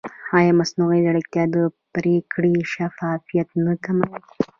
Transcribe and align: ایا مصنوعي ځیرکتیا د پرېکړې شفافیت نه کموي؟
ایا 0.37 0.51
مصنوعي 0.59 0.99
ځیرکتیا 1.05 1.43
د 1.55 1.57
پرېکړې 1.93 2.55
شفافیت 2.73 3.49
نه 3.65 3.73
کموي؟ 3.83 4.19